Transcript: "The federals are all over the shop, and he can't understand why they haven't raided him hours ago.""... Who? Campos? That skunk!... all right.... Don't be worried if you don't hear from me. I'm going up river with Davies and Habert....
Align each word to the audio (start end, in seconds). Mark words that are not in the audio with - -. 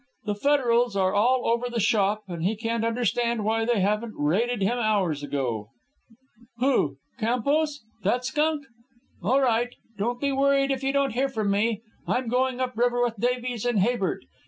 "The 0.25 0.33
federals 0.33 0.97
are 0.97 1.13
all 1.13 1.45
over 1.45 1.69
the 1.69 1.79
shop, 1.79 2.23
and 2.27 2.41
he 2.43 2.55
can't 2.55 2.83
understand 2.83 3.45
why 3.45 3.65
they 3.65 3.81
haven't 3.81 4.15
raided 4.17 4.63
him 4.63 4.79
hours 4.79 5.21
ago.""... 5.21 5.69
Who? 6.57 6.97
Campos? 7.19 7.83
That 8.01 8.25
skunk!... 8.25 8.63
all 9.21 9.41
right.... 9.41 9.75
Don't 9.99 10.19
be 10.19 10.31
worried 10.31 10.71
if 10.71 10.81
you 10.81 10.91
don't 10.91 11.11
hear 11.13 11.29
from 11.29 11.51
me. 11.51 11.83
I'm 12.07 12.29
going 12.29 12.59
up 12.59 12.75
river 12.75 13.03
with 13.03 13.19
Davies 13.21 13.63
and 13.63 13.77
Habert.... 13.77 14.23